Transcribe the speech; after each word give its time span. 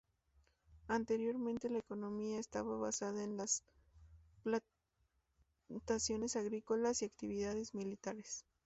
Anteriormente 0.87 1.69
la 1.69 1.77
economía 1.77 2.39
estaba 2.39 2.75
basada 2.75 3.23
en 3.23 3.37
las 3.37 3.63
plantaciones 5.69 6.35
agrícolas 6.35 7.03
y 7.03 7.03
las 7.05 7.11
actividades 7.13 7.75
militares. 7.75 8.43